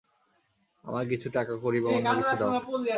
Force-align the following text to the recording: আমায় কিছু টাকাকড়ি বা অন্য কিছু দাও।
আমায় 0.85 1.07
কিছু 1.07 1.27
টাকাকড়ি 1.29 1.79
বা 1.83 1.89
অন্য 1.89 2.09
কিছু 2.17 2.35
দাও। 2.41 2.49